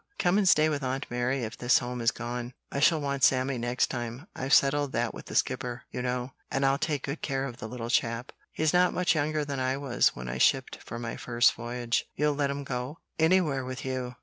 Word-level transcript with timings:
"Come 0.17 0.39
and 0.39 0.49
stay 0.49 0.67
with 0.67 0.81
Aunt 0.81 1.05
Mary 1.11 1.43
if 1.43 1.55
this 1.55 1.77
home 1.77 2.01
is 2.01 2.09
gone. 2.09 2.53
I 2.71 2.79
shall 2.79 2.99
want 2.99 3.23
Sammy 3.23 3.59
next 3.59 3.91
time. 3.91 4.25
I've 4.35 4.51
settled 4.51 4.93
that 4.93 5.13
with 5.13 5.27
the 5.27 5.35
Skipper, 5.35 5.83
you 5.91 6.01
know, 6.01 6.31
and 6.49 6.65
I'll 6.65 6.79
take 6.79 7.03
good 7.03 7.21
care 7.21 7.45
of 7.45 7.57
the 7.57 7.67
little 7.69 7.91
chap. 7.91 8.31
He's 8.51 8.73
not 8.73 8.95
much 8.95 9.13
younger 9.13 9.45
than 9.45 9.59
I 9.59 9.77
was 9.77 10.15
when 10.15 10.27
I 10.27 10.39
shipped 10.39 10.77
for 10.83 10.97
my 10.97 11.17
first 11.17 11.53
voyage. 11.53 12.07
You'll 12.15 12.33
let 12.33 12.49
him 12.49 12.63
go?" 12.63 12.97
"Anywhere 13.19 13.63
with 13.63 13.85
you. 13.85 14.15